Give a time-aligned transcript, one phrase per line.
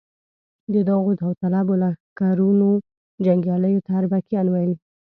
[0.73, 2.69] د دغو داوطلبو لښکرونو
[3.25, 4.71] جنګیالیو ته اربکیان ویل.